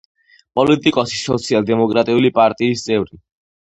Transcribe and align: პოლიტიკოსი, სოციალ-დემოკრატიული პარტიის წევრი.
პოლიტიკოსი, 0.59 1.21
სოციალ-დემოკრატიული 1.27 2.35
პარტიის 2.43 2.91
წევრი. 2.91 3.27